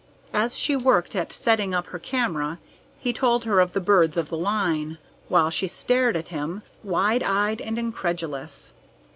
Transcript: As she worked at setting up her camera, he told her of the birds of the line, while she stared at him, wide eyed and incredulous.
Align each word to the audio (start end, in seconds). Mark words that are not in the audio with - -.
As 0.33 0.57
she 0.57 0.75
worked 0.75 1.15
at 1.15 1.31
setting 1.31 1.75
up 1.75 1.85
her 1.89 1.99
camera, 1.99 2.57
he 2.97 3.13
told 3.13 3.45
her 3.45 3.59
of 3.59 3.73
the 3.73 3.79
birds 3.79 4.17
of 4.17 4.29
the 4.29 4.35
line, 4.35 4.97
while 5.27 5.51
she 5.51 5.67
stared 5.67 6.15
at 6.15 6.29
him, 6.29 6.63
wide 6.81 7.21
eyed 7.21 7.61
and 7.61 7.77
incredulous. 7.77 8.73